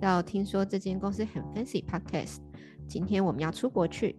[0.00, 2.38] 到听说这间公司很 fancy podcast，
[2.88, 4.16] 今天我们要出国去。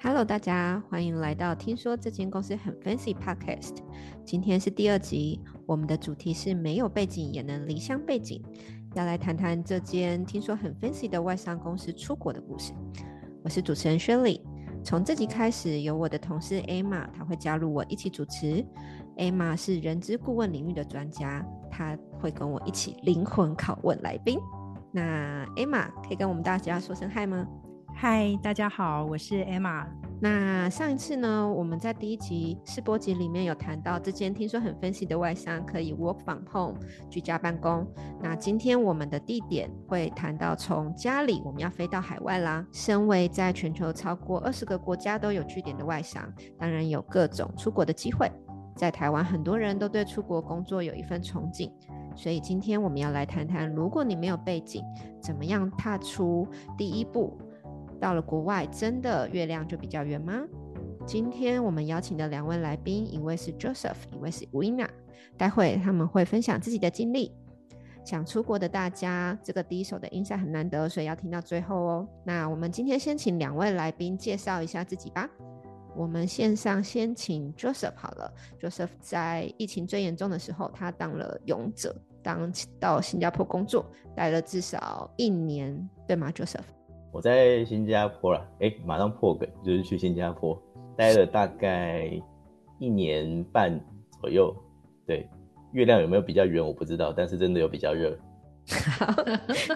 [0.00, 3.74] Hello，大家欢迎来到听说这间公司很 fancy podcast。
[4.24, 8.40] 今天是第二集，我们的主题是没有背景也能离乡背景，
[8.94, 12.72] 要来谈谈这间听说很 fancy 的外商公司出国的故事。
[13.42, 14.40] 我是主持人 Shirley，
[14.84, 18.64] 从这集开始，由我的同事 Emma，她会加入我一起主持。
[19.16, 24.38] Emma 是人资顾问领域的专家，她会跟我一起灵魂拷问来宾。
[24.92, 27.46] 那 Emma 可以跟我们大家说声嗨吗？
[27.94, 29.86] 嗨，大家好，我是 Emma。
[30.18, 36.78] 那上一次呢，我们在第一集试播集里面有谈到，这间听说很 fancy 的外商可以 work from home
[37.10, 37.86] 居家办公。
[38.22, 42.66] 那今天我们的地点会谈到从家里我们要飞到海外啦。
[42.72, 48.30] 身为在全球超过二十个国家都有据点的外商，当然有各种出国的机会。
[48.76, 51.70] 在台湾，很多人都对出国工作有一份憧憬，
[52.14, 54.84] 所以今天我们要来谈谈，如果你没有背景，
[55.20, 56.46] 怎么样踏出
[56.76, 57.36] 第一步？
[57.98, 60.42] 到了国外，真的月亮就比较圆吗？
[61.06, 64.88] 今天我们邀请的两位来宾，一位是 Joseph，一位是 Wina，
[65.38, 67.32] 待会他们会分享自己的经历。
[68.04, 72.08] 想出国的大家，这个第一手的印象很难得，所以要听到最后哦。
[72.24, 75.28] 那我们今天先请两位来宾介绍一下自己吧。
[75.96, 78.32] 我们线上先请 Joseph 好了。
[78.60, 86.66] Joseph 在疫情最严重的时候，他当了勇者，当到新加坡工作，待了至少一年，对吗，Joseph？
[87.12, 90.60] 我在新加坡了，哎，马上破梗，就是去新加坡
[90.96, 92.10] 待了大概
[92.78, 93.80] 一年半
[94.20, 94.54] 左右。
[95.06, 95.26] 对，
[95.72, 98.18] 月亮有没有比较圆我不知道，但是真的有比较热。
[98.68, 99.06] 好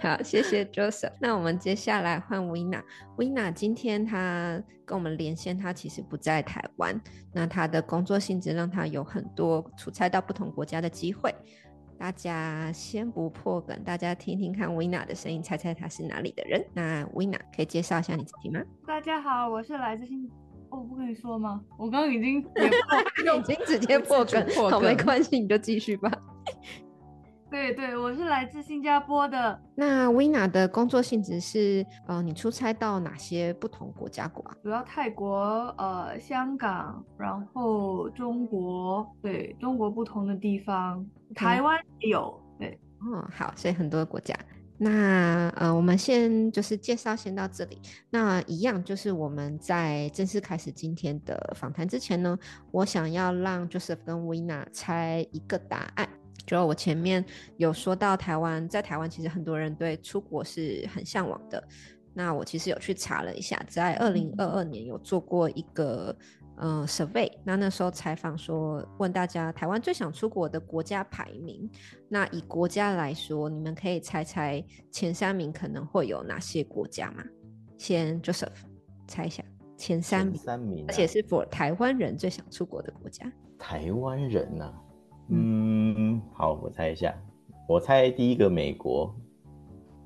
[0.03, 1.13] 好，谢谢 Joseph。
[1.21, 2.83] 那我们接下来换 Wina。
[3.17, 7.01] Wina 今天他跟我们连线，他其实不在台湾。
[7.33, 11.33] 那他的工作性质让他有很多出差到不同国家的机会。
[11.97, 16.65] 大家先不破梗，大家听听看 Wina 的声音，猜猜他是哪里的人？
[16.73, 18.61] 那 Wina 可以介绍一下你自己吗？
[18.87, 20.29] 大家好，我是来自新。
[20.71, 21.61] 哦，不可以说吗？
[21.77, 22.39] 我刚刚已经
[23.39, 26.11] 已经直接破梗，好，没关系，你就继续吧。
[27.51, 29.61] 对对，我是来自新加坡的。
[29.75, 34.45] 那 Wina 的工作性质是，呃，你出差到哪些不同国家过？
[34.63, 44.35] 主要泰国、呃，香港，然后中国，对，中国不同的地方，台湾也有，对，嗯，好，所以很多国家。
[44.79, 47.83] 那呃，我们先就是介绍先到这里。
[48.09, 52.39] 那一样就是我们在正式开始今天的访谈之前呢，
[52.71, 56.09] 我想要让 Joseph 跟 Wina 猜一个答案。
[56.47, 57.25] 就我前面
[57.57, 61.63] 有说到台湾，在台湾其实很多人对出国是很向往的。
[62.13, 66.15] 那我其实有去查了一下，在二零二二年有做过一个
[66.57, 71.71] 呃 survey，那那时候采访说，问大家台湾最想出国的国家排名。
[72.09, 77.23] 那以国家来说，你们可以猜猜前三名可能会有哪些国家吗？
[77.79, 78.49] 先 Joseph
[79.07, 79.45] 猜一下
[79.77, 83.31] 前三名，前三名啊，而且是 for 台湾人最想出国的国家。
[83.57, 84.75] 台湾人呐、啊。
[85.33, 87.15] 嗯，好，我猜一下，
[87.69, 89.15] 我猜第一个美国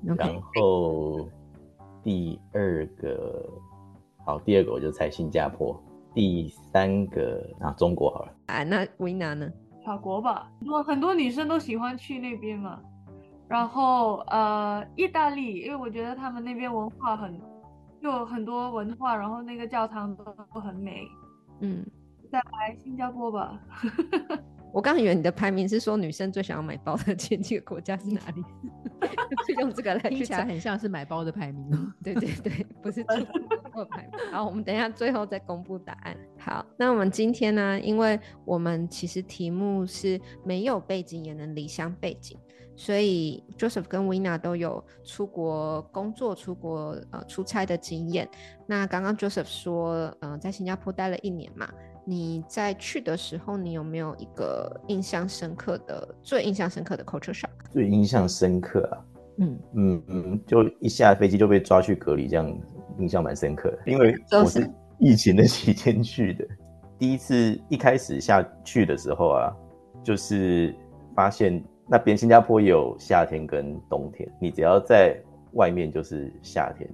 [0.05, 0.17] ，Okay.
[0.17, 1.27] 然后
[2.03, 3.49] 第二个，
[4.23, 5.75] 好，第二个我就猜新加坡，
[6.13, 8.31] 第三个啊中国好了。
[8.45, 9.51] 啊，那 Wina 呢？
[9.83, 12.79] 法国吧，很多很多女生都喜欢去那边嘛。
[13.47, 17.39] 然后呃，意大利，因为我觉得他们那边文化很，
[18.01, 21.07] 就很多文化，然后那个教堂都很美。
[21.61, 21.85] 嗯，
[22.31, 23.59] 再来新加坡吧。
[24.73, 28.43] 我刚以为你的排名是说女生最想要买包的 前几个国家是哪里？
[29.47, 31.93] 就用这个来 听起来很像是买包的排名哦。
[32.03, 33.25] 对对对，不是出
[33.71, 34.11] 国排名。
[34.33, 36.17] 好，我们等一下最后再公布答案。
[36.37, 37.79] 好，那我们今天呢？
[37.79, 42.37] 因为我们其实题目是没有背景也能离乡背景，
[42.75, 48.29] 所以 Joseph 跟 Wina 都有出国工作、出国呃出差的经验。
[48.67, 51.69] 那刚刚 Joseph 说，嗯、呃，在新加坡待了一年嘛。
[52.07, 57.49] 你在去的时候，你有没有一个印象深刻的、最印象深刻的 culture shock？
[57.71, 59.01] 最印象深刻啊，
[59.39, 62.55] 嗯嗯嗯，就一下飞机就被抓去隔离，这样
[62.99, 63.79] 印象蛮深刻的。
[63.87, 64.69] 因为 我是
[64.99, 66.47] 疫情的期间去的，
[66.99, 69.51] 第一次一开始下去的时候啊，
[70.03, 70.73] 就是
[71.15, 75.19] 发现那边新加坡也有夏天跟冬天，你只要在
[75.53, 76.87] 外面就是夏天，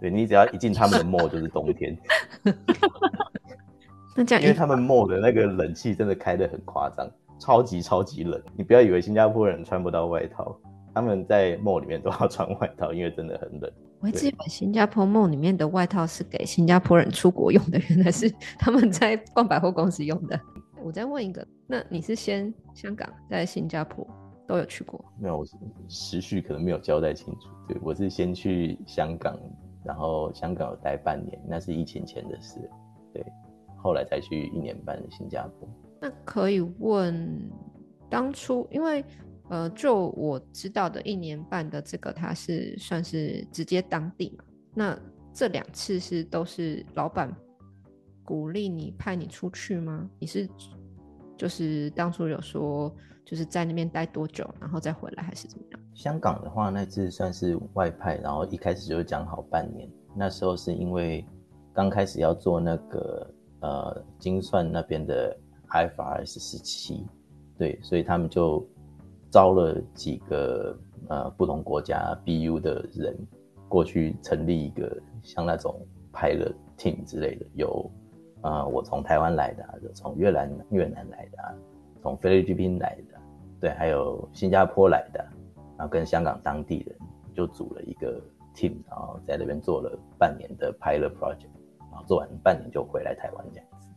[0.00, 1.96] 对，你只要一进他们的 mall 就是冬天。
[4.16, 7.08] 那这样，因为他们 mall 的那个冷气真的开得很夸张，
[7.38, 8.40] 超级超级冷。
[8.56, 10.56] 你不要以为新加坡人穿不到外套，
[10.92, 13.70] 他们在 mall 里面都要穿外套，因为真的很冷。
[14.00, 18.28] 我一直以为新加坡 mall 里面的外套是给新加坡人出国用的，原来是
[18.58, 20.40] 他们在逛百货公司用的。
[20.82, 24.06] 我再问一个，那你是先香港，在新加坡
[24.48, 25.04] 都有去过？
[25.18, 25.44] 没有，我
[25.88, 27.48] 时序可能没有交代清楚。
[27.68, 29.38] 对，我是先去香港，
[29.84, 32.58] 然后香港有待半年，那是疫情前的事。
[33.12, 33.22] 对。
[33.82, 35.68] 后来才去一年半的新加坡。
[36.00, 37.50] 那可以问，
[38.08, 39.04] 当初因为
[39.50, 44.44] 呃，就我知道的一年半的这个，他是算是直接当地嘛。
[44.74, 44.98] 那
[45.34, 47.30] 这两次是都是老板
[48.24, 50.08] 鼓励你派你出去吗？
[50.18, 50.48] 你是
[51.36, 52.90] 就是当初有说
[53.24, 55.80] 就是在那边待多久，然后再回来，还是怎么样？
[55.94, 59.86] 香港的话，那次算是外派，然后一开始就讲好半年。
[60.16, 61.22] 那时候是因为
[61.74, 63.34] 刚开始要做那个。
[63.60, 65.36] 呃，精算那边的
[65.68, 67.06] IFRS 十七，
[67.58, 68.66] 对，所以他们就
[69.30, 70.76] 招了几个
[71.08, 73.14] 呃不同国家 BU 的人
[73.68, 75.78] 过去成立一个像那种
[76.12, 77.90] pilot team 之类的，有
[78.42, 79.64] 呃我从台湾来的，
[79.94, 81.54] 从越南越南来的，
[82.02, 83.20] 从菲律宾来的，
[83.60, 85.22] 对，还有新加坡来的，
[85.76, 86.96] 然后跟香港当地人
[87.34, 88.20] 就组了一个
[88.54, 91.59] team，然后在那边做了半年的 pilot project。
[92.06, 93.88] 做完半年就回来台湾这样子，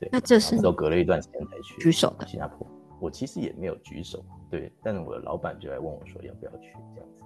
[0.00, 0.08] 对。
[0.12, 2.66] 那这是都隔了一段时间才去举手的新加坡。
[3.00, 4.72] 我其实也没有举手，对。
[4.82, 7.22] 但是我的老板就来问我说要不要去这样子。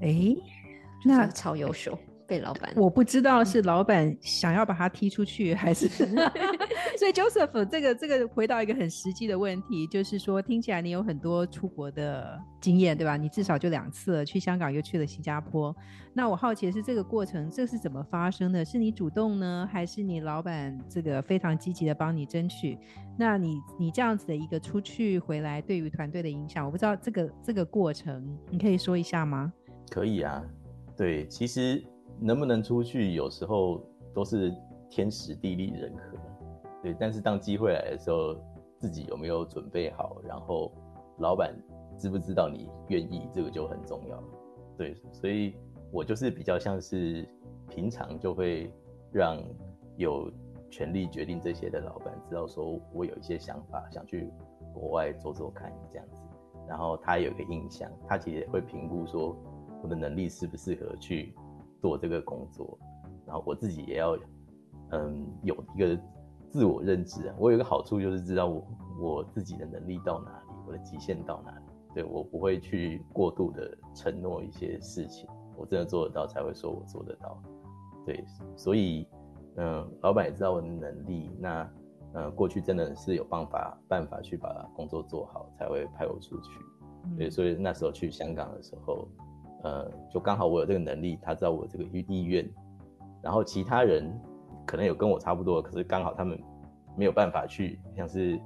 [0.00, 0.42] 哎、欸，
[1.04, 1.98] 那超优秀。
[2.28, 5.88] 被老板，我不知道是老板想要把他踢出去，还是
[6.98, 13.16] 所以 Joseph 这个这个回到一个很实际的问题，就是说听起来你有很多出国的经验，对吧？
[13.16, 15.74] 你至少就两次了，去香港又去了新加坡。
[16.12, 18.62] 那我好奇的是这个过程这是怎么发生的？
[18.62, 22.78] 是你主动呢，还是你老板这个非常积极的帮你争取？
[23.16, 29.50] 那你你这样子的一个出去回来，对于团队的影响，我不知道这个这个过程你可以说一下吗？
[29.88, 30.44] 可以啊，
[30.94, 31.82] 对，其实。
[32.20, 33.80] 能不能出去，有时候
[34.14, 34.54] 都是
[34.90, 36.18] 天时地利人和，
[36.82, 36.96] 对。
[36.98, 38.34] 但是当机会来的时候，
[38.78, 40.72] 自己有没有准备好，然后
[41.18, 41.54] 老板
[41.96, 44.22] 知不知道你愿意，这个就很重要，
[44.76, 44.94] 对。
[45.12, 45.54] 所以
[45.92, 47.28] 我就是比较像是
[47.68, 48.72] 平常就会
[49.12, 49.42] 让
[49.96, 50.30] 有
[50.70, 54.30] 权力决定这些的老板知道，说我有一些想法，想去
[54.74, 56.22] 国外做做看这样子，
[56.68, 59.36] 然后他有一个印象，他其实也会评估说
[59.82, 61.34] 我的能力适不适合去。
[61.80, 62.78] 做这个工作，
[63.26, 64.16] 然后我自己也要，
[64.90, 65.98] 嗯，有一个
[66.48, 67.34] 自我认知啊。
[67.38, 68.66] 我有一个好处就是知道我
[69.00, 71.64] 我自己的能力到哪里，我的极限到哪里。
[71.94, 77.40] 对，我不会去过度的承诺一些事情，我真的做得到才会说我做得到。
[78.04, 78.24] 对，
[78.56, 79.06] 所以，
[79.56, 81.70] 嗯，老板也知道我的能力，那，
[82.14, 86.50] 嗯，过去真的是有办法办法去把工作做好，才会派我出去。
[87.16, 89.06] 对，所以那时候去香港的时候。
[89.64, 92.48] 呃，就刚好我有这个能力，他知道我这个意愿，
[93.20, 94.08] 然后其他人
[94.64, 96.38] 可能有跟我差不多，可是刚好他们
[96.96, 98.40] 没有办法去，像是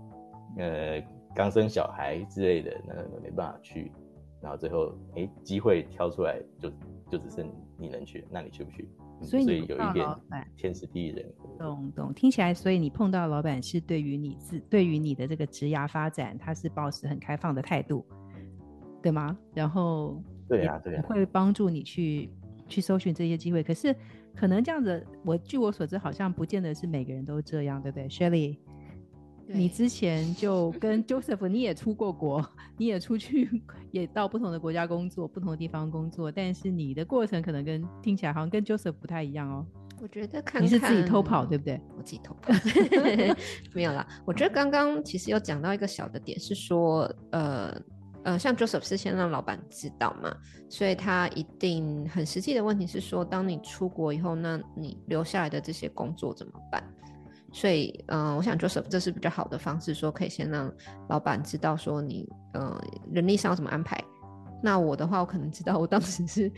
[0.57, 1.03] 呃
[1.35, 3.93] 刚生小孩之类的，那没办法去，
[4.41, 6.71] 然后最后哎机会挑出来就
[7.11, 7.47] 就只剩
[7.77, 8.89] 你能去，那你去不去？
[9.21, 10.09] 所以，所以有一点
[10.57, 11.49] 天时地利人和。
[11.59, 18.05] 懂懂，听起来，所以你碰到老板是对于你自对于你的这个职涯发展，他是保持很开放的态度，
[19.03, 19.37] 对吗？
[19.53, 20.17] 然后。
[20.59, 22.29] 对呀，对呀，会帮助你去
[22.69, 23.63] 去搜寻这些机会。
[23.63, 23.95] 可是，
[24.35, 28.59] 可能这样子，我据我所知，好像不见得是每个人都这样，对不对，Shirley？
[29.47, 32.43] 你之前就跟 Joseph，你也出过国，
[32.79, 36.31] 你也出去，也到不同的国家工作，不同的地方工作。
[36.31, 39.67] 但是你的过程可能跟听起来好像跟 Joseph 不太一样哦。
[40.01, 41.81] 我觉得看看你是自己偷跑，对不对？
[41.97, 42.53] 我自己偷跑，
[43.75, 44.07] 没有啦。
[44.25, 47.81] 我觉得刚刚其实有讲到一个小的点，是说，呃。
[48.25, 50.35] 呃，像 Joseph 是先让老板知道嘛，
[50.69, 56.83] 所以他一定很实际的问题是说，当你出国以后，那你留下来的这些工作怎么办？
[57.53, 60.73] 所以，嗯、我想 Joseph 这是比较好的方式，说可以先让
[61.09, 62.81] 老板知道说你，呃，
[63.13, 64.03] 人力上要怎么安排。
[64.63, 66.53] 那我的话，我可能知道，我当时是。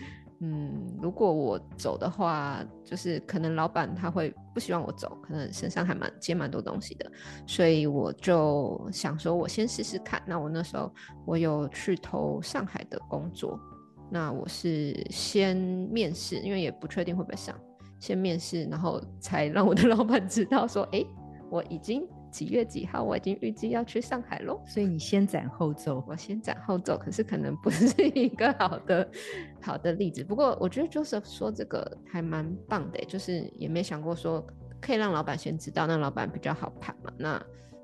[0.46, 0.70] 嗯，
[1.00, 7.10] 如果我走的话，就是可能老板他会不希望我走，可能身上还蛮接蛮多东西的，
[7.46, 10.22] 所以我就想说，我先试试看。
[10.26, 10.92] 那我那时候
[11.24, 13.58] 我有去投上海的工作，
[14.10, 17.58] 那我是先面试，因为也不确定会不会上，
[17.98, 21.02] 先面试，然后才让我的 老板知道说，哎，
[21.50, 24.60] 我已经几月几号，我已经预计要去上海喽。
[24.66, 29.08] 所以你先斩后奏，我先斩后奏，可是可能不是一个好的
[29.62, 30.24] 好的例子。
[30.24, 34.44] 不过我觉得 Joseph 说这个还蛮棒的，就是也没想过说
[34.80, 37.12] 可以让老板先知道，那老板比较好盘嘛。
[37.16, 37.40] 那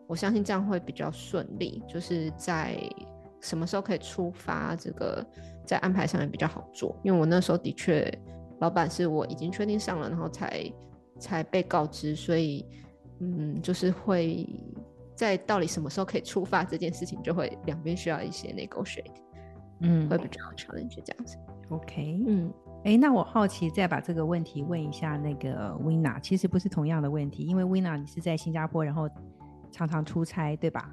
[0.09, 2.77] 我相信这样会比较顺利，就是在
[3.41, 5.25] 什么时候可以出发，这个
[5.65, 6.99] 在安排上面比较好做。
[7.05, 8.13] 因为我那时候的确，
[8.59, 10.73] 老板是我已经确定上了，然后才
[11.21, 12.67] 才被告知，所以。
[13.21, 14.49] 嗯，就是会
[15.15, 19.13] 在到底什么时候可以出发这件事情，就会两边需要一些 negotiate，
[19.81, 21.37] 嗯，会比较 challenge 这样子。
[21.69, 22.51] OK，嗯，
[22.85, 29.07] 哎、欸，那我好奇再把这个问题问一下那个 Winna，其实不是同样的问题，因为 Winna 你是在新加坡，然后
[29.71, 30.91] 常常出差，对吧？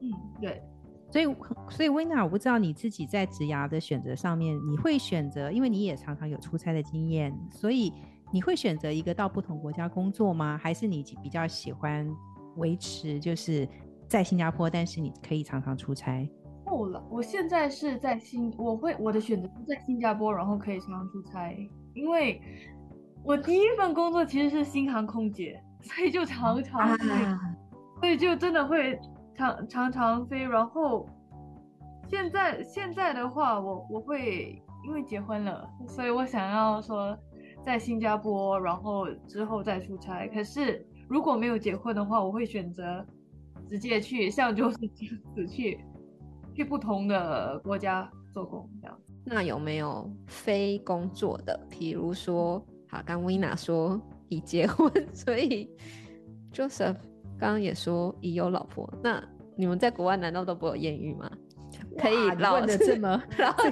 [0.00, 0.62] 嗯，对。
[1.10, 1.26] 所以，
[1.68, 7.92] 所以 Winna，我不知道你自己在职涯的选择上面，你会选择，因为你也常常有出差的经验，所以。
[8.32, 10.58] 你会选择一个到不同国家工作吗？
[10.60, 12.08] 还是你比较喜欢
[12.56, 13.68] 维持就是
[14.08, 16.26] 在新加坡，但是你可以常常出差？
[16.64, 21.54] 够了，我现在是在新，我会我的选择是在新加坡，然后可以常常出差，
[21.92, 22.40] 因为
[23.22, 27.38] 我第一份工作其实是新航空姐，所以就常常飞，啊、
[28.00, 28.98] 所以就真的会
[29.36, 30.42] 常常常飞。
[30.42, 31.06] 然后
[32.08, 37.14] 现在现在的话，我我会因为结婚了，所以我想要说。
[37.64, 40.26] 在新加坡，然后之后再出差。
[40.28, 43.04] 可是如果没有结婚的话，我会选择
[43.68, 45.80] 直接去，像 就是这样子去
[46.54, 48.98] 去不同的国家做工这样。
[49.24, 51.58] 那有没有非工作的？
[51.70, 55.70] 比如说，好，刚 Weena 说已结婚， 所以
[56.52, 56.96] Joseph
[57.38, 58.92] 刚刚也说已有老婆。
[59.02, 59.22] 那
[59.56, 61.30] 你们在国外难道都不有艳遇吗？
[61.98, 63.64] 可以问的这么，然后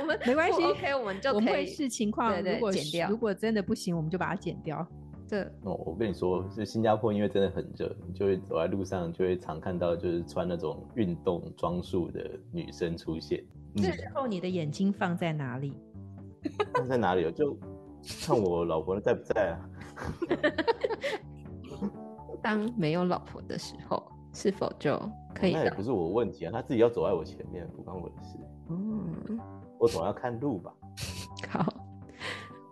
[0.00, 3.08] 我们没关系，OK，我们就可以我们会视情况，如果剪掉。
[3.08, 4.86] 如果真的不行，我们就把它剪掉。
[5.28, 13.42] 对，哦，我跟你说，是新加坡，因为真的很热，你就会走在路上，就会常看到就是穿那种运动装束的女生出现。
[13.76, 15.72] 这时候你的眼睛放在哪里？
[16.74, 17.32] 放在哪里？
[17.32, 17.56] 就
[18.26, 19.58] 看我老婆在不在啊？
[22.42, 24.98] 当没有老婆的时候，是否就？
[25.34, 28.38] 可以，那也不是我问题啊，他自己要走在我前面，不关我的事。
[28.68, 29.40] 嗯，
[29.78, 30.72] 我总要看路吧。
[31.48, 31.60] 好，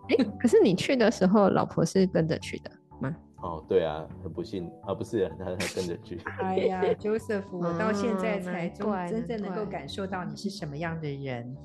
[0.09, 3.15] 哎、欸，可是你去的时候，老婆是跟着去的吗？
[3.41, 6.17] 哦，对啊，很不幸啊，不是，他他跟着去。
[6.39, 11.55] 哎呀，Joseph，我到现在才真正能够感受到你是什么样的人。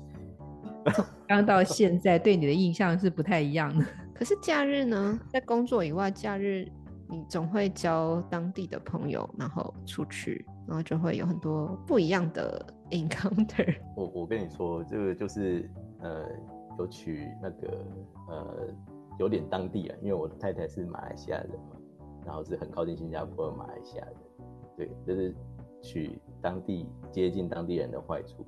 [1.27, 3.85] 刚到现在对你的印象是不太一样的。
[4.13, 6.67] 可是假日呢，在工作以外，假日
[7.09, 10.45] 你总会交当地的朋友，然后出去。
[10.67, 13.75] 然后就会有很多不一样的 encounter。
[13.95, 15.67] 我我跟你说，这个就是
[15.99, 16.27] 呃，
[16.77, 17.85] 有取那个
[18.27, 18.67] 呃，
[19.17, 21.75] 有点当地啊，因为我太太是马来西亚人嘛，
[22.23, 24.15] 然后是很靠近新加坡的马来西亚人，
[24.77, 25.35] 对，就是
[25.81, 28.45] 取当地接近当地人的坏处。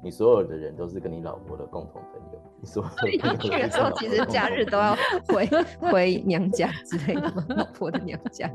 [0.00, 4.96] 对，你所有的人都是跟你老婆的共同朋友，你所有的去的时候其实假日都要
[5.28, 5.46] 回
[5.90, 8.50] 回娘家之类的，老婆的娘家。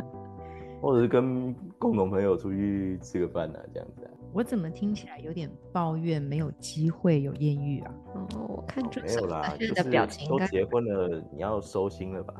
[0.81, 4.11] 或者是跟共同朋友出去吃个饭啊，这样子啊。
[4.33, 7.93] 我怎么听起来有点抱怨，没有机会有艳遇啊？
[8.13, 12.33] 哦，我看就、哦、没有啦，就是都结婚了，你要收心了吧？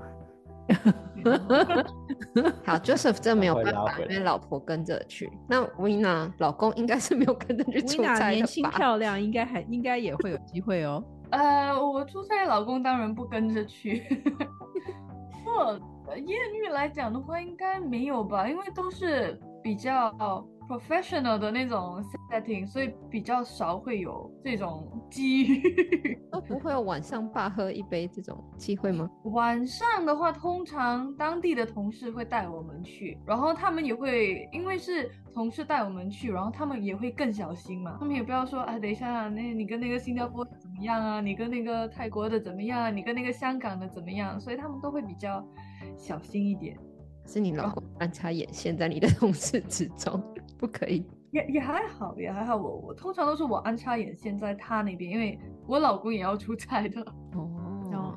[2.65, 5.31] 好，Joseph 这没有办法，因为老婆跟着去。
[5.49, 8.29] 那 Weena 老公应该是没有跟着去 出差的吧？
[8.29, 11.03] 年轻漂亮，应该还应该也会有机会哦。
[11.31, 14.03] 呃，我出差，老公当然不跟着去。
[15.43, 15.95] 不。
[16.13, 20.13] 艳遇来讲的话，应该没有吧，因为都是比较
[20.67, 26.19] professional 的那种 setting，所以比较少会有这种机遇。
[26.31, 29.09] 都 不会有晚上爸喝一杯这种机会吗？
[29.33, 41.21] 晚上的话，通常当地的同事会带我们去，然后他们也会因为是同事带我们去，然后他们也会更小心嘛，他们也不要说啊，等一下，那你跟那个新加坡怎么样啊？
[41.21, 42.89] 你跟那个泰国的怎么样啊？
[42.89, 44.39] 你跟那个香港的怎么样？
[44.39, 45.45] 所以他们都会比较。
[45.97, 46.75] 小心一点，
[47.27, 50.21] 是你老公安插眼线在你的同事之中，
[50.65, 51.05] 不可以。
[51.31, 52.55] 也也还好，也还好。
[52.55, 57.01] 我我通常都是我安插眼线在他那边，因为我老公也要出差的。
[57.33, 58.15] 哦，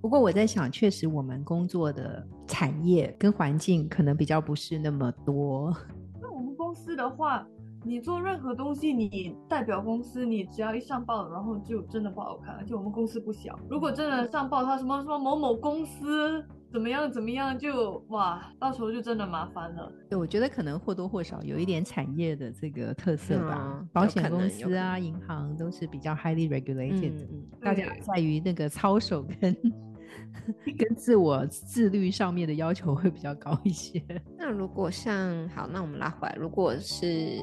[0.00, 5.72] 不过我在想，确实我们工作的产业跟环境可能比较不是那么多。
[6.20, 7.46] 那我们公司的话，
[7.84, 12.54] 你做任何东西，你代表公司，你只要一上报，然后就真的不好看。
[12.56, 16.44] 而且我们公司不小，如果真的上报，他什么什么某某公司。
[16.74, 17.08] 怎么样？
[17.08, 17.56] 怎么样？
[17.56, 19.92] 就哇，到时候就真的麻烦了。
[20.10, 23.78] 对，我觉得可能或多或少有一点产业的这个特色吧。
[23.78, 29.56] 嗯、保险公司啊，银行都是比较 highly regulated 的，嗯、大家在于那个操守跟
[30.76, 34.02] 跟自我自律上面的要求会比较高一些。
[34.36, 37.38] 那如果像好，那我们拉回来，如果是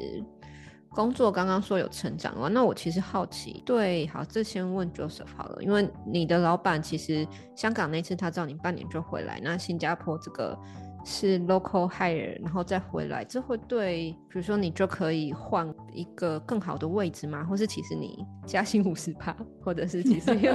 [0.93, 10.57] 工作刚刚说有成长的话，那我其实好奇，对，好，这先问 Joseph 好了，因为你的老板其实香港那次他知道你半年就回来，那新加坡这个。
[11.03, 17.43] 是 local hire，然后再回来，这会对，比如说你就可以换一个更好的位置吗？
[17.43, 20.53] 或是其实你加薪五十趴，或者是其实要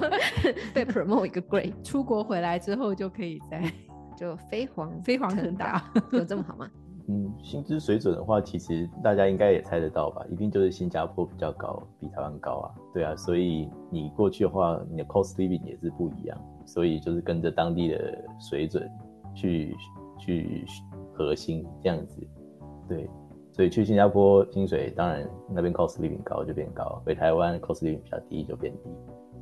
[0.72, 3.60] 被 promote 一个 grade，出国回来之后就可以再
[4.16, 6.70] 就飞黄飞黄腾达，有这么好吗？
[7.08, 10.24] 嗯，薪资水准的话，其实大家应该也猜得到吧？
[10.30, 12.74] 一定就是新加坡比较高，比台湾高啊。
[12.92, 18.90] 对啊，所以你过去的话，你的 cost living 也是不一样，所以就是跟着当地的水准
[19.34, 19.76] 去。
[20.18, 20.64] 去
[21.12, 22.26] 核心这样子，
[22.88, 23.06] 对，
[23.52, 28.88] 所以去新加坡薪水当然那边 cost living 高就变高，回台湾 cost living 比较低就变低，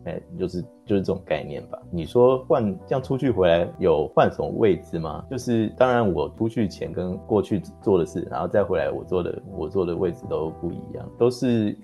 [0.05, 1.79] 哎，就是就是这种概念吧。
[1.91, 5.25] 你说换这样出去回来有换什么位置吗？
[5.31, 11.77] 就是当然我出去前跟过去做的事，然后再回来我做的我做的位置都不一样，都是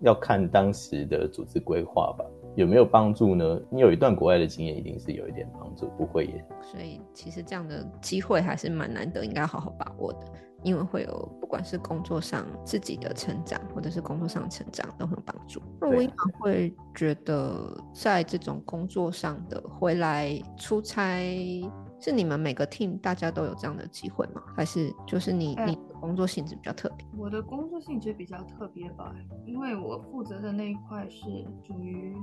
[0.00, 2.24] 要看当时的组织规划吧。
[2.58, 3.60] 有没有帮助呢？
[3.70, 6.44] 你有一段国外的经验，一定是有一点帮助，不会耶。
[6.60, 10.18] 所以其实这样的机会还是蛮难得，应该好好把握的，
[10.64, 15.62] 因为会有不管是工作上自己的成长，或者是工作上成长都很有帮助。
[15.80, 21.62] 那我一般会觉得，在这种工作上的回来出差，
[22.00, 24.42] 是你们每个 team 大家都有这样的机会吗？
[24.56, 27.06] 还是就是你、欸、你的工作性质比较特别？
[27.16, 29.14] 我的工作性质比较特别吧，
[29.46, 31.20] 因为我负责的那一块是
[31.64, 32.16] 属于。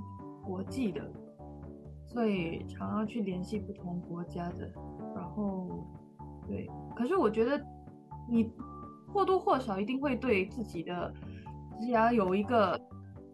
[0.45, 1.01] 国际的，
[2.07, 4.71] 所以常常去联系不同国家的，
[5.15, 5.67] 然后
[6.47, 7.59] 对，可是我觉得
[8.29, 8.49] 你
[9.11, 11.11] 或多或少一定会对自己的
[11.79, 12.79] 职涯有一个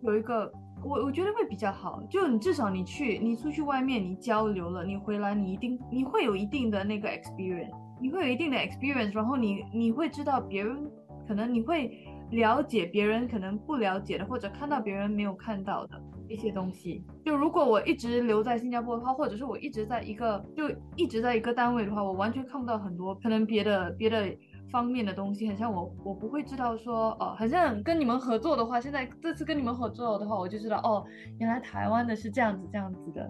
[0.02, 0.52] 有一个，
[0.84, 10.90] 我我觉得会比较好，就你至少你去你出去外面你交流了，你回来你一定你会有一定的那个 experience，你会有一定的 experience，然后你你会知道别人
[11.28, 11.90] 可能你会
[12.32, 16.02] 了解别人可能不了解的，或者看到别人没有看到的。
[16.30, 20.64] 一些东西，就如果我一直留在新加坡的话，或者是我一直在一个就
[20.96, 24.34] 一直在一个单位的话，我完全看不到很多可能别的别的
[24.72, 25.46] 方面的东西。
[25.50, 31.04] 很像我我不会知道说哦，好像跟你们合作的话，现在这次跟你们合作的话，我就知道哦，
[31.38, 33.30] 原来台湾的是这样子这样子的。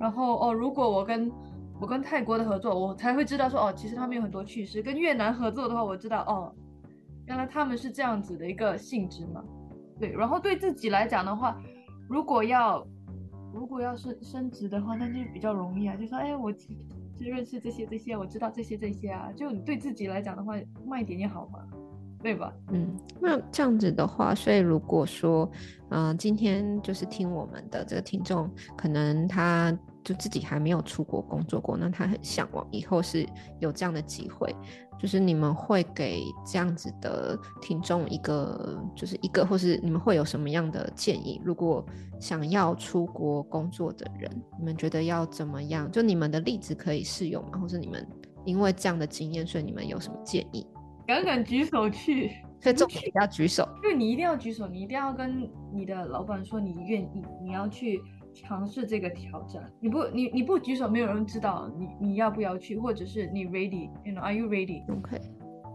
[0.00, 1.30] 然后哦，如果我跟
[1.80, 4.82] 我跟泰国的合作，我才会知道说哦，其实他们有很多趣事。
[4.82, 6.52] 跟越南合作的话，我知道哦，
[7.30, 9.40] 原来他们是这样子的一个性质嘛。
[10.00, 11.56] 对，然后对自己来讲的话。
[12.08, 12.84] 如果要，
[13.54, 15.94] 如果要是升职的话，那就比较容易啊。
[15.94, 16.58] 就说，哎，我就
[17.20, 19.30] 认识这些这些，我知道这些这些啊。
[19.36, 21.60] 就你对自己来讲的话，慢一点也好嘛，
[22.20, 22.52] 对吧？
[22.72, 25.48] 嗯，那这样子的话，所以如果说，
[25.90, 33.26] 嗯、今天就是听我们的这个听众，可能他就自己还没有出国工作过，那他很向往以后是
[33.58, 34.54] 有这样的机会。
[34.98, 41.40] 就是你们会给这样子的听众一个，就是一个，或是你们会有什么样的建议？
[41.42, 41.82] 如果
[42.20, 45.90] 想要出国工作的人，你们觉得要怎么样？
[45.90, 47.58] 就你们的例子可以适用吗？
[47.58, 48.06] 或是你们
[48.44, 50.66] 因为这样的经验，所以你们有什么建议？
[51.06, 58.02] 敢敢举手去，所以重点要举手，就你一定要举手，你一定要跟你的老板说你愿意，你要去。
[58.32, 65.20] 尝试这个挑战，你不你你不举手，没有人知道你你要不要去，或者是你 ready，you know，are you ready？OK，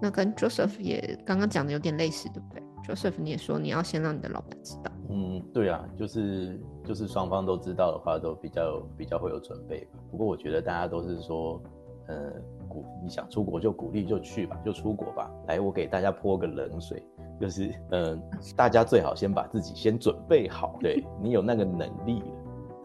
[0.02, 4.92] 那跟 Joseph 也刚刚讲的有点类似，对不对？Joseph 你也说你要先让你的老板知道。
[5.10, 9.88] 嗯，对啊，就是就是双方都知道的话，都比较比较会有准备。
[10.12, 11.62] 不过我觉得大家都是说，
[12.08, 12.32] 呃，
[12.68, 15.32] 鼓你想出国就鼓励就去吧，就出国吧。
[15.48, 17.02] 来，我给大家泼个冷水，
[17.40, 18.20] 就是嗯、呃，
[18.56, 22.28] 大家最好先把自己先准备好，对 你有那个能力了。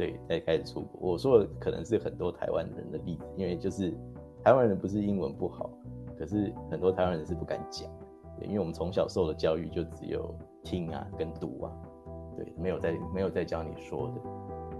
[0.00, 1.12] 对，才开始出国。
[1.12, 3.92] 我说的可能是很多台湾人的例子，因为就是
[4.42, 5.68] 台湾人不是英文不好，
[6.18, 7.86] 可是很多台湾人是不敢讲。
[8.38, 10.34] 对，因为我们从小受的教育就只有
[10.64, 11.72] 听啊跟读啊，
[12.34, 14.22] 对，没有在没有在教你说的。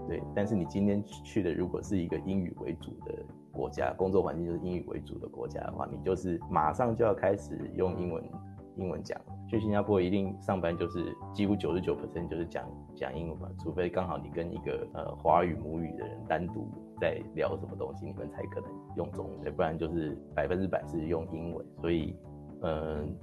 [0.07, 3.13] 对，但是你今天去的如果是一个英语为主的
[3.51, 8.23] 国家，工作环境就是英语为主的国家的话，你就是马上就要开始用英文
[8.75, 9.21] 英文讲。
[9.51, 16.69] 去新加坡一定上班就是几乎九十九 percent 就是讲讲英文嘛，除非刚好你跟一个呃华语母语的人单独
[17.01, 21.65] 在聊什么东西，你们才可能用中文，不然就是百分之百是用英文。
[21.81, 22.15] 所以，
[22.61, 23.13] 嗯、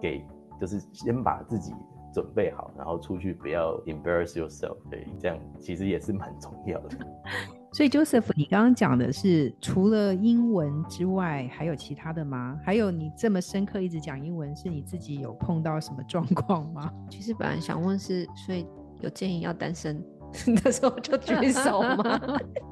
[0.00, 0.24] 给
[0.60, 1.72] 就是先把自己
[2.12, 6.96] 准备好，然后出去不要 embarrass yourself，对，这样其实也是蛮重要的。
[7.72, 12.58] 所以，Joseph，你刚刚讲的是除了英文之外，还有其他的吗？
[12.64, 16.90] 还有你这么深刻一直讲英文，是你自己有碰到什么状况吗？
[17.10, 18.66] 其实本来想问是，所以
[19.00, 20.02] 有建议要单身
[20.64, 22.20] 的时候就举手吗？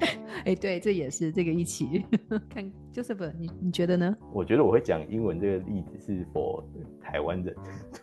[0.44, 2.04] 哎、欸，对，这也是这个一起
[2.48, 4.16] 看，Joseph，你你觉得呢？
[4.32, 6.64] 我觉得我会讲英文这个例子是 for
[7.00, 7.54] 台湾人，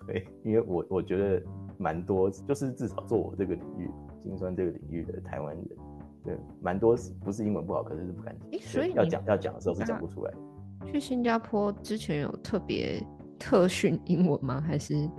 [0.08, 1.42] 对，因为我我觉得
[1.78, 3.90] 蛮多，就是至少做我这个领域
[4.24, 5.68] 精算这个领域的台湾人，
[6.24, 10.34] 对，蛮多不是英文不好，可是是不敢讲、欸，所以要讲要讲的时候是讲不出来。
[10.92, 13.02] 去新加坡之前有特别
[13.40, 14.62] 特训英文吗？
[14.62, 15.10] 还是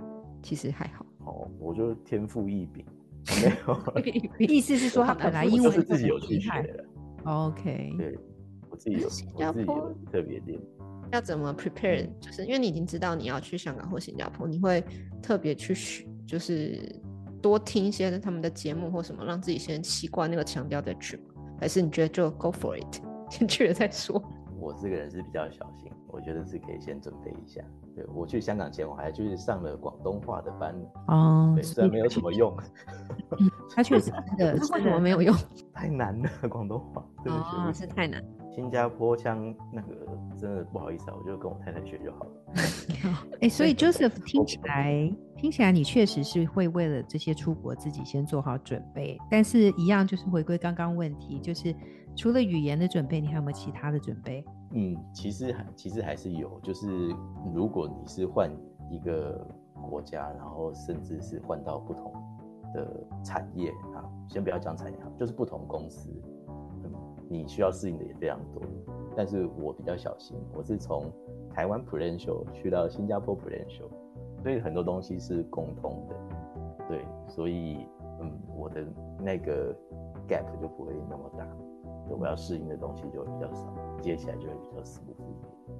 [0.41, 1.05] 其实还好？
[1.25, 2.85] 哦，我就天赋异禀，
[3.41, 4.47] 没有。
[4.47, 6.85] 意思是说他本来英文就是自己有去学的。
[7.23, 8.17] OK，对，
[8.69, 10.59] 我自己有，新加坡我自己有特别练。
[11.11, 12.09] 要怎么 prepare？
[12.19, 14.83] 就是因为你已经知道你要去香港或新加坡，你会
[15.21, 16.93] 特别去学，就是
[17.43, 21.23] 多听一些他们的节目或什么，让自己先习惯那个腔调再去吗？
[21.59, 24.23] 还是你觉得就 go for it， 先去了再说？
[24.57, 27.61] 我这个人是比较小心，我觉得是可以先准备一下。
[27.93, 30.73] 对，我去香港前，我还去上了广东话的班
[31.09, 32.55] 哦，对，虽然没有什么用。
[33.75, 35.35] 他确实的，为什么没有用？
[35.73, 38.23] 太难了，广东话真的学不、哦、是太难。
[38.55, 39.95] 新加坡腔那个
[40.39, 42.31] 真的不好意思啊，我就跟我太太学就好了。
[43.33, 45.11] 哎、欸，所以 Joseph 听起来
[45.43, 51.75] 听起来你确实是会为了这些出国自己先做好准备，但是一样就是回归刚刚问题，就是。
[52.15, 54.45] 除了语言的准备，你还有没有其他的准备？
[54.71, 56.87] 嗯，其实还其实还是有，就是
[57.53, 58.49] 如果你是换
[58.89, 59.45] 一个
[59.89, 62.13] 国家，然后甚至是换到不同
[62.71, 66.11] 的产业啊，先不要讲产业，就是不同公司，
[66.83, 66.91] 嗯，
[67.27, 68.61] 你需要适应的也非常多。
[69.17, 71.11] 但是我比较小心，我是从
[71.49, 73.89] 台湾普认修去到新加坡普认修
[74.43, 76.15] 所以很多东西是共通的，
[76.89, 77.87] 对，所以
[78.21, 78.85] 嗯，我的
[79.17, 79.73] 那个
[80.27, 81.47] gap 就不会那么大。
[82.09, 85.23] 我要适应的东西就会比较少，接起来就会比较舒服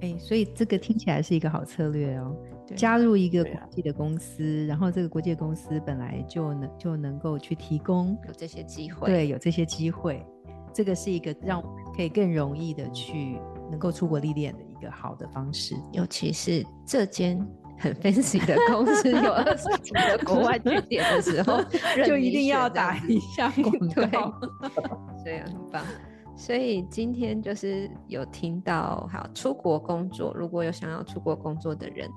[0.00, 0.14] 点。
[0.14, 2.34] 哎，所以这个听起来是一个好策略哦。
[2.74, 10.24] 加入一个国际的公司，啊，然后这个国际公司本来就能就能够去提供有这些机会，对，有这些机会，
[10.72, 13.38] 这个是一个让我们可以更容易的去
[13.70, 15.76] 能够出国历练的一个好的方式。
[15.92, 17.38] 尤其是这间
[17.78, 21.62] 很 fancy 的公司有二十几个国外据点的时候，
[22.04, 23.78] 就一定要打一下广
[24.10, 24.40] 告，
[25.22, 25.84] 对， 所以很棒。
[26.36, 32.10] 所以今天就是有听到，好，出国工作，如果有想要出国工作的人，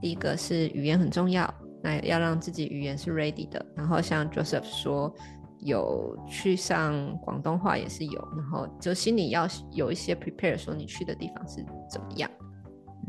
[0.00, 3.64] 第一个是语言很重要，那要让自己语言是 ready 的。
[3.74, 5.12] 然后像 Joseph 说，
[5.58, 12.30] 有去上广东话也是有，然后就心里要有一些 prepare，说你去的地方是怎么样。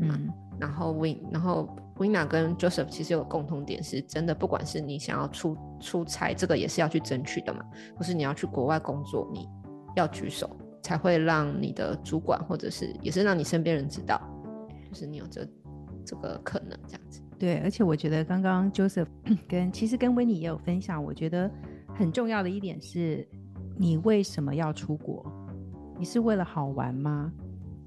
[0.00, 0.28] 嗯，
[0.60, 7.60] 然后 Win，然后 Winna 跟 Joseph 其实有共同点，是真的，不管是你想要出出差，这个也是要去争取的嘛，
[7.96, 9.48] 或是你要去国外工作，你。
[9.96, 14.20] 要举手，才会让你的主管或者是也是让你身边人知道，
[14.90, 15.48] 就是你有这
[16.04, 17.22] 这个可能这样子。
[17.38, 19.06] 对，而且我觉得刚刚 Joseph
[19.48, 21.50] 跟其实跟 Winnie 也有分享，我觉得
[21.94, 23.26] 很重要的一点是，
[23.78, 25.24] 你为什么要出国？
[25.98, 27.32] 你是为了好玩吗？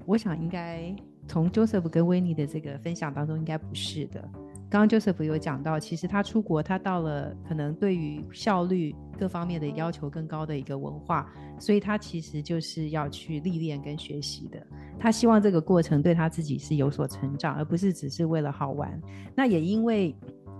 [0.04, 0.92] 我想应该
[1.30, 4.20] 从 Joseph 跟 Winnie 的这个分享当中，应该不是的。
[4.68, 14.60] 刚刚 Joseph 有讲到，其实他出国，他到了可能对于效率各方面的要求更高的一个文化，所以他其实就是要去历练跟学习的。
[14.98, 19.00] 他希望这个过程对他自己是有所成长，而不是只是为了好玩。
[19.36, 20.12] 那也因为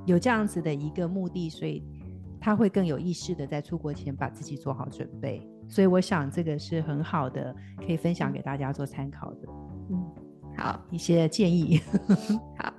[0.07, 1.83] 有这样子的一个目的，所以
[2.41, 5.45] 他会更有意识的在出国前把自己做好准备。
[5.69, 7.53] 所以我想这个是很好的，
[7.85, 9.49] 可以分享给大家做参考的。
[10.61, 11.81] 嗯，好，一些建议。
[12.59, 12.73] 好。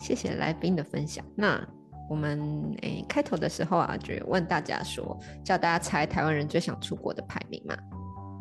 [0.00, 1.22] 谢谢来宾的分享。
[1.34, 1.62] 那
[2.08, 2.40] 我们
[2.80, 5.14] 诶、欸、开头的时候啊，就问大家说，
[5.44, 7.76] 叫大家猜台湾人最想出国的排名嘛。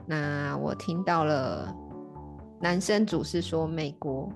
[0.07, 1.75] 那我听到了
[2.61, 4.31] 男生组是说美国，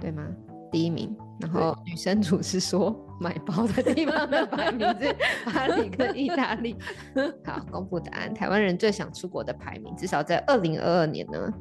[0.00, 0.26] 对吗？
[0.70, 1.14] 第一名。
[1.38, 6.74] 然后女生组是说买包的地方的排名是巴黎跟意大利。
[7.44, 8.32] 好，公布答案。
[8.32, 11.52] 台湾人最想出国的排名，至少在二零二二年呢，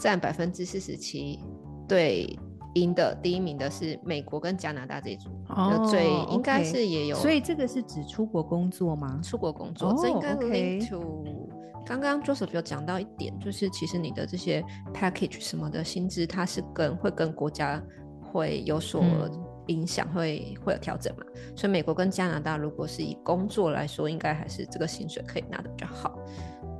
[0.00, 1.38] 占百分之四十七。
[1.86, 2.36] 对。
[2.74, 9.18] 赢的第一名的是美国跟加拿大这一组，哦，最应该是也有，所以这个是指出国工作吗？
[9.24, 11.24] 出国工作，哦、这应该 link to
[11.84, 17.82] 刚刚 Joseph 有讲到一点，就是其实你的这些 package 什么的薪资，它是跟会跟国家
[18.32, 19.02] 会有所
[19.70, 21.24] 影响，会会有调整嘛。
[21.56, 26.18] 所以美国跟加拿大如果是以工作来说，应该还是这个薪水可以拿的比较好。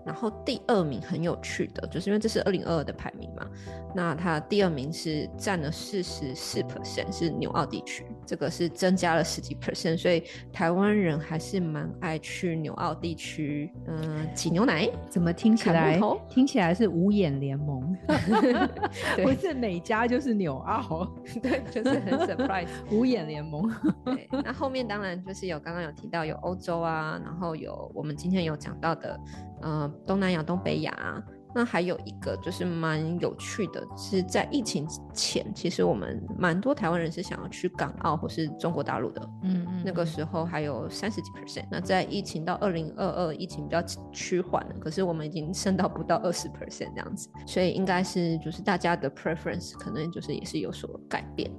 [0.04, 3.46] 然后第二名很有趣的，就是因为这是二零二二的排名嘛，
[3.94, 14.88] 那它第二名是占了四十四 percent，是纽澳地区，这个是增加了十几 percent，所以台湾人还是蛮爱去纽澳地区，嗯、呃，挤牛奶。
[15.08, 17.92] 怎么听起来听起来是五眼联盟？
[19.20, 21.12] 不是每家就是纽澳，
[21.42, 22.68] 对，就是很 surprise。
[22.92, 23.68] 五眼联盟。
[24.04, 29.20] 对，那后面当然就是有刚刚有提到有欧洲啊，然后有我们今天有讲到的，
[29.62, 31.20] 呃，东南亚、东北亚、啊。
[31.54, 41.64] 那还有一个就是蛮有趣的，是在疫情前，其实我们蛮多台湾人是想要去港澳或是中国大陆的，嗯嗯，那个时候还有三十几 percent。
[41.70, 43.82] 那在疫情到二零二二，疫情比较
[44.12, 51.50] 趋缓了，可是我们已经升到不到二十 percent 这样子，所以应该是就是大家的 preference 可能就是也是有所改变。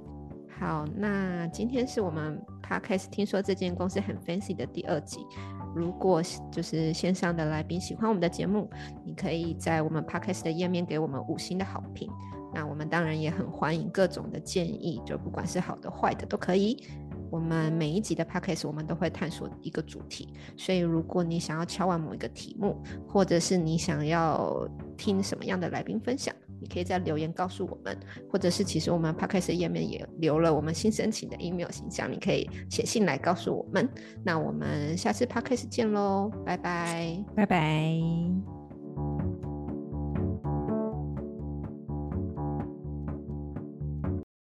[0.58, 5.26] 好，那今天是我们 Podcast 听说这间公司很 fancy 的第二集。
[5.74, 8.68] 如果就是线上的来宾喜欢我们的节目，
[9.04, 12.10] 你可以在我们 Podcast 的页面给我们五星的好评。
[12.54, 16.84] 那我们当然也很欢迎各种的建议，就不管是好的坏的都可以。
[17.30, 22.76] 我们每一集的 Podcast 我们都会探索一个主题，所以如果你想要敲完某一个题目，
[23.08, 27.98] 或者是你想要听什么样的来宾分享，你可以在留言告诉我们，
[28.30, 33.88] 或者是其实我们 Podcast 页面也留了我们新申请的 email 信箱，你可以写信来告诉我们。
[34.24, 38.61] 那我们下次 Podcast 见喽，拜拜，拜拜。